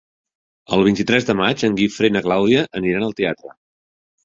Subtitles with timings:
[0.77, 3.57] El vint-i-tres de maig en Guifré i na Clàudia aniran al teatre.